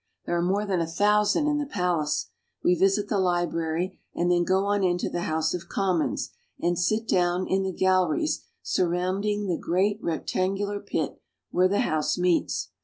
[0.25, 2.31] There are more than a thousand in the palace.
[2.63, 7.07] We visit the library and then go on into the House of Commons, and sit
[7.07, 12.69] down in the galleries surrounding the great rectangular pit where the House meets.